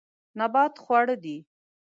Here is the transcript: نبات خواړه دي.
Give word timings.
نبات 0.39 0.73
خواړه 0.83 1.15
دي. 1.23 1.37